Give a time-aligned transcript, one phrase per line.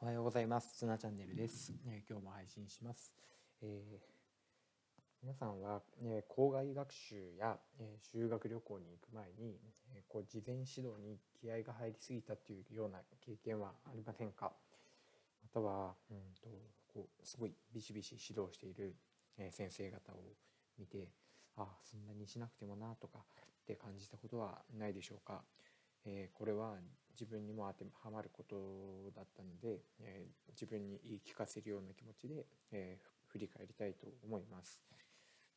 [0.00, 0.74] おはようございます。
[0.78, 1.72] ツナチャンネルです。
[1.86, 3.12] え、今日も配信します。
[3.60, 4.00] えー、
[5.22, 9.58] 皆さんは、え、校外学習や、え修学旅行に行く前に、
[9.92, 14.52] えこう事前指導に気合が入りすぎたというような経験はありませんか？
[15.42, 16.48] または、うんと
[16.94, 18.94] こうすごいビシビシ指導している、
[19.36, 20.16] え先生方を
[20.78, 21.08] 見て
[21.56, 23.22] ああそんなにしなくてもなとかっ
[23.66, 25.42] て感じたことはないでしょうか？
[26.08, 26.76] えこれは
[27.12, 34.80] 自分にも当てはまることだったので、え自分に言い聞かせるような気持ちで、え振り返りたいと思います。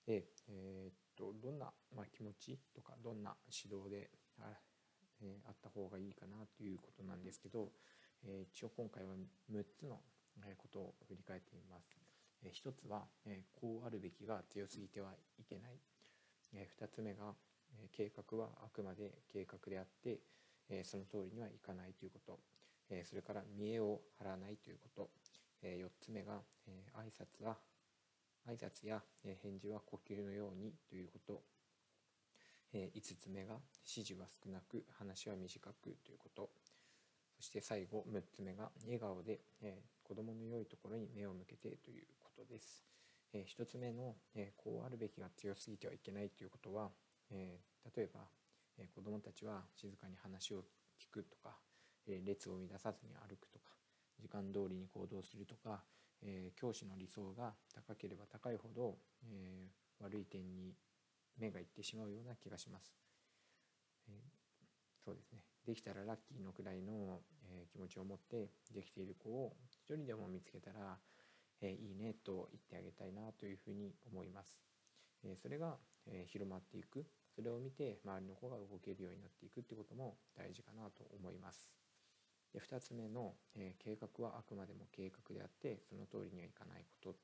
[0.06, 4.58] で、え、っとどんな、ま、気持ちとかどんな指導であ,、
[5.22, 7.72] えあった方がいいかなということなんですけど、
[8.26, 9.16] え一応今回は
[9.52, 10.02] 6つの
[10.58, 11.96] ことを振り返ってみます。
[12.44, 15.80] え1つは、えこうあるべきが強すぎてはいけない。
[16.54, 17.36] え2つ目が
[17.92, 20.20] 計画はあくまで計画であって
[20.72, 22.40] えその通りにはいかないということ。
[22.90, 25.10] えそれから見栄を張らないということ。
[25.62, 27.58] え4つ目がえ挨拶は
[28.48, 31.44] 挨拶や返事は呼吸のようにということ。
[32.74, 36.50] え5つ目が指示は少なく話は短くということ。
[37.38, 42.84] そして最後6つ目が笑顔でえ子どもの良いところに目を向けてということです。
[43.34, 46.90] え1つ目のえこうあるべきが強すぎてはいけないということは
[47.32, 47.60] え、
[47.96, 48.22] 例えば、
[48.82, 50.64] え、子どもたちは静かに話を
[51.00, 51.58] 聞くとか、
[52.08, 53.72] え、列を乱さずに歩くとか
[54.20, 55.84] 時間通りに行動するとか、
[56.22, 60.74] え、教師の理想が高ければ高いほど、え、悪い点に
[61.38, 62.96] 目がいってしまうような気がします。
[64.08, 64.12] え、
[65.04, 70.98] そうですねできたらラッキーのくらいの、え、気持ちを持ってできている子を一人でも見つけたら、
[71.62, 74.60] え、いいねと言ってあげたいなというふうに思います。
[75.24, 81.70] え、それが、え、広まっていくそれを見て周りの子が動けるようになっていくってことも大事かなと思います。
[82.54, 87.16] で2つ目の、えー、計画はあくまでも計画であってその通りにはいかないこと、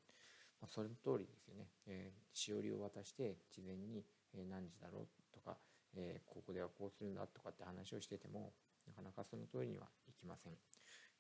[0.62, 5.58] まあ、その通りですよね、えー、しおりを渡して事前に、え、何時だろうとか、
[5.96, 8.54] えー、ここではこうするんだとかって話をしてても
[8.88, 10.54] なかなかその通りにはいきません、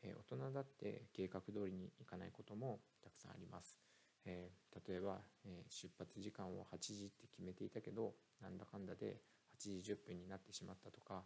[0.03, 3.75] え、大人だって計画通りにいかないこともたくさんあります。
[4.25, 9.22] えー、例えば、えー、出発時間を8時って決めていたけどなんだかんだで
[9.59, 11.23] 8時10分になってしまったとか、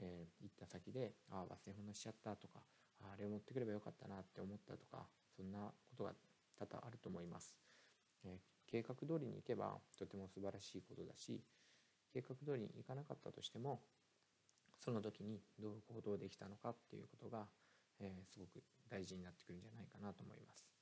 [0.00, 2.60] えー、行った先でああ忘れ物しちゃったとか
[3.02, 5.06] あれを持ってくればよかったなって思ったとか
[5.36, 6.12] そんなことが
[6.58, 7.56] 多々あると思います。
[8.24, 11.40] え計画通りに行けばとても素晴らしいことだし
[12.12, 13.80] 計画通りに行かなかったとしても
[14.76, 17.46] その時にどう行動できたのかっていうことが、
[18.00, 20.77] えすごく大事になってくるんじゃないかなと思います。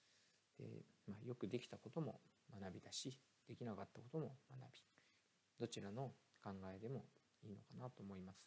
[0.58, 0.64] で、
[1.06, 2.20] まあ、よくできたことも
[2.60, 3.18] 学びだし
[3.48, 4.82] できなかったことも学び。
[5.58, 6.12] どちらの
[6.42, 7.04] 考えでも
[7.42, 8.46] いいのかなと思います。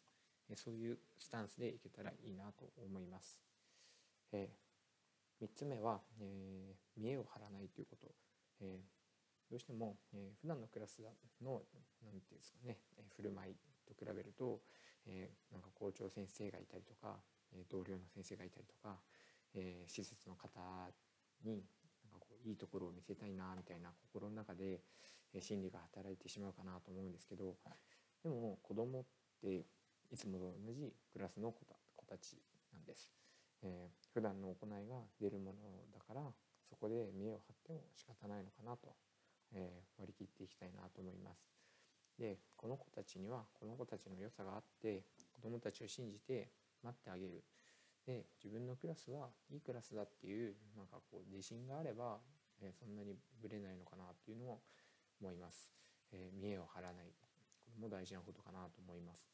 [0.56, 3.40] そういうスタンスでいけたらいいなと思います、
[4.32, 8.08] えー、3つ目は、え、見栄を張らないということ、
[8.60, 8.80] え、
[9.48, 11.02] どうしても、えー、普段のクラス
[11.40, 11.62] の
[12.02, 13.54] 何て言うんですかねえ振る舞い
[13.86, 14.60] と比べると、
[15.06, 17.20] え、なんか校長先生がいたりとか
[17.52, 18.98] え同僚の先生がいたりとか、
[19.54, 20.60] え、施設の方
[21.44, 21.64] に
[23.20, 24.80] たいなみたいな心の中で
[25.38, 27.54] 心理が働いてしまうかなと思うんですけど
[28.24, 29.04] でも子供っ
[29.40, 29.66] て
[30.10, 31.64] いつもと同じクラスの子
[32.06, 32.36] たち
[32.72, 33.08] なんです。
[33.62, 35.58] えー、普段の行いが出るもの
[35.92, 36.22] だから
[36.68, 38.94] そこで見栄を張っても仕方ないのかなと、
[39.52, 41.44] えー、割り切っていきたいなと思います。
[42.18, 46.48] でこの子たちにはこの子たちの良さがあって子どもたちを信じて
[46.82, 47.44] 待ってあげる
[48.06, 52.18] で自分のクラスはいいクラスだっていうなんかこう自信があれば、
[52.62, 54.62] え、そんなにぶれないのかなっていうのも
[55.20, 55.70] 思います。
[56.12, 57.26] えー、見栄を張らないこ
[57.74, 59.26] れも大事なことかなと思います。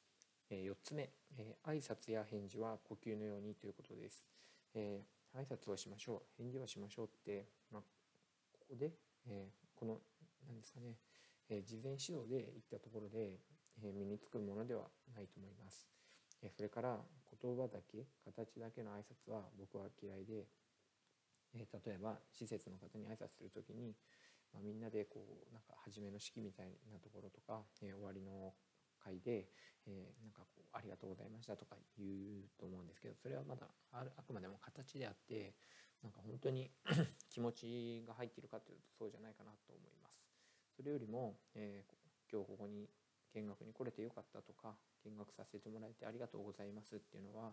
[0.50, 4.24] えー、4つ目、えー、挨拶や返事は呼吸のようにということです。
[4.74, 7.82] えー、挨拶をしましょう返事をしましょうって、まあ、
[8.52, 8.92] ここで、
[9.26, 9.98] えー、この
[10.46, 10.96] 何ですかね、
[11.48, 13.40] えー、事前指導で言ったところで、
[13.82, 14.84] えー、身につくものでは
[15.14, 15.86] ないと思います。
[16.42, 16.98] えそれから
[17.42, 20.46] 言葉だけ形だけの挨拶は僕は嫌いで
[21.54, 23.94] え例えば施設の方に挨拶する時に、
[24.52, 28.54] まあ、みんなでこうなんか初めの式みたいなところとか、え終わりの
[28.98, 29.46] 会で、
[29.86, 35.54] えー、なんかこう「ありがとうございました」とか言うと思うんですけどそれはまだあるあくまでも形であって
[36.02, 36.70] なんか本当に
[37.30, 40.22] 気持ちが入っているかというとそうじゃないかなと思います。
[40.76, 42.90] それよりも、えー、今日ここに
[43.32, 47.52] 見学に来れてよかったとか見学させてもらえてありがとうございますっていうのは、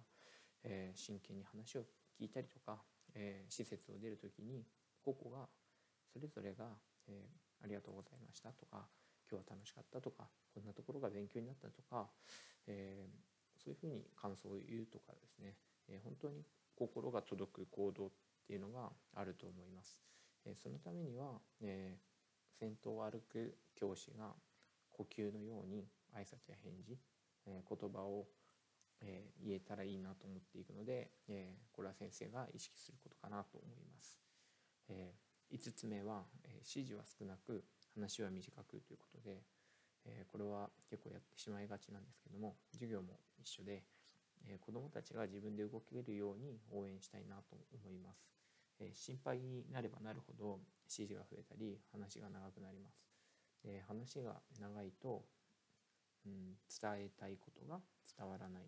[0.64, 1.86] えー、真剣に話を
[2.20, 2.84] 聞いたりとか、
[3.16, 4.66] えー、施設を出る時に
[5.04, 5.48] 個々が
[6.12, 6.66] それぞれが、
[7.08, 8.88] えー、ありがとうございましたとか
[9.30, 12.08] 今日は楽しかったとかこんなところが勉強になったとか、
[12.68, 15.56] えー、そういうふうに感想を言うとかですね、
[15.90, 16.44] えー、本当に
[16.76, 18.10] 心が届く行動っ
[18.48, 20.00] ていうのがあると思います。
[20.46, 21.98] えそのためには、え
[22.52, 24.34] 先頭を歩く教師が
[24.92, 26.98] 呼吸のように挨拶や返事、
[27.46, 28.28] え言葉を、
[29.06, 34.18] え言えたらいいなと思っているので、えこれは先生が意識することかなと思います。
[34.90, 35.14] え
[35.52, 37.64] 5つ目は、え指示は少なく
[37.94, 39.44] 話は短くということで、
[40.06, 43.84] えこれは結構やってしまいがちなんですけども授業も一緒で、
[44.46, 48.26] え子どもたちが自分で動けるように応援したいなと思います。
[48.80, 53.04] え心配になればなるほど指示が増えたり話が長くなります。
[53.64, 55.24] で話が長いと、
[56.26, 57.80] うん、伝えたいことが
[58.18, 58.64] 伝わらない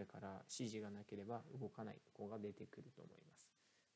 [0.00, 3.46] それから指示がなければ動かない子が出てくると思います。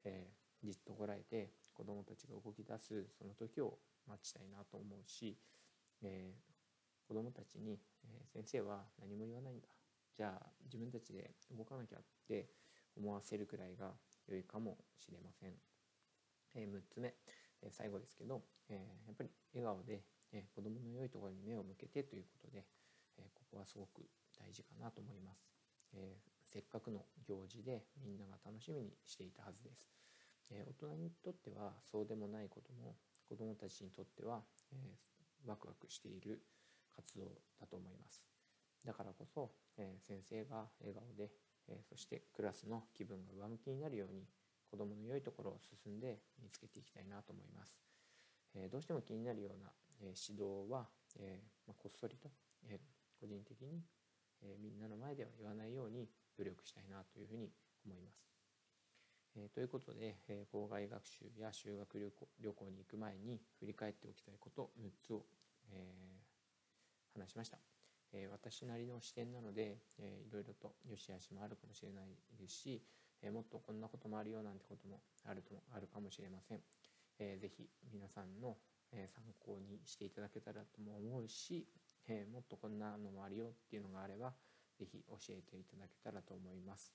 [0.04, 5.38] えー、じっとこらえて子どもたちが動き出すその時を待ちたいなと思うし、
[6.02, 9.68] えー、子どもたちに、えー、先生は何も言わないんだ
[10.18, 12.50] じゃあ自分たちで動かなきゃって
[12.98, 13.92] 思わせるくらいが
[14.28, 15.54] 良いかもしれません。
[16.54, 17.14] え、6つ目、
[17.62, 18.74] え最後ですけど、え
[19.06, 20.02] やっぱり笑顔で、
[20.32, 22.64] え子どもの良いところに目を向けてということで、
[23.16, 24.06] えここはすごく
[24.38, 25.53] 大事かなと思います。
[25.94, 29.88] えせっかくの行事でみんなが楽しみにしていたはずです。
[30.50, 32.96] え大人にとってはそうでもないことも
[33.28, 34.42] 子どもたちにとっては、
[34.72, 34.76] え
[35.46, 36.42] ワクワクしている
[36.94, 38.26] 活動だと思います。
[38.84, 41.30] だからこそ、え先生が笑顔で、
[41.68, 44.26] えそしてクラスの気分が上向きになるように
[44.70, 47.78] 子どもの良いところを進んで見つけていきたいなと思います。
[48.54, 50.86] えどうしても気になるような、え指導は、
[51.18, 52.30] えまこっそりと、
[52.68, 52.78] え
[53.18, 53.82] 個人的に、
[54.44, 57.50] えみんなの前では言わないように努力したいなというふうに
[57.84, 58.24] 思います。
[59.36, 65.24] えということで、え校外学習や修学旅行旅行に行く前に振り返っておきたいこと6つを、
[65.72, 67.58] えー、話しました。
[68.12, 72.82] え私なりの視点なので、えー、いろいろと良し悪しもあるかもしれないですし、
[73.22, 76.60] えもっとこんなこともあるよなんてこともあるとあるかもしれません。
[77.18, 78.56] えー、ぜひ皆さんの、
[79.08, 81.66] 参考にしていただけたらとも思うし、
[82.08, 84.32] えもっとこんなのもあるよっていうのがあれば
[84.78, 86.92] ぜひ教えていただけたらと思います。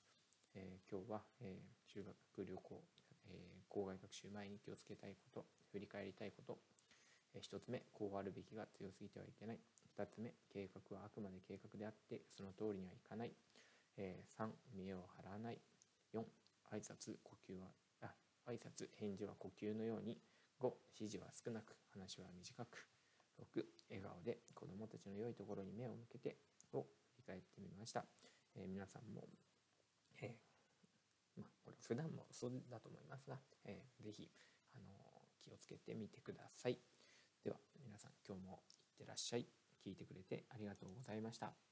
[0.55, 2.83] えー、今日は、えー、修学旅行、
[3.29, 6.59] え、校外学習前に気をつけたいこと振り返りたいこと、
[7.33, 9.59] え、1つ目こうあるべきが強すぎてはいけない。
[9.97, 13.31] 2つ目計画はあくまで計画であってその通りにはいかない、
[13.97, 15.59] え、3見栄を張らない。
[16.13, 16.23] 4
[16.71, 17.67] 挨拶呼吸は
[18.01, 18.11] あ
[18.47, 20.19] 挨拶返事は呼吸のように。
[20.59, 22.98] 5指示は少なく話は短く。
[23.39, 26.37] 6笑顔で子どもたちの良いところに目を向けて
[26.73, 28.05] を振り返ってみました、
[28.55, 29.27] えー、皆さんも、
[30.21, 34.29] えー、まあ、これ普段もそうだと思いますが、えー、ぜひ、
[34.75, 34.93] あの
[35.41, 36.77] 気をつけてみてください。
[37.43, 39.47] では皆さん今日もいってらっしゃい。
[39.85, 41.68] 聞いてくれてありがとうございました。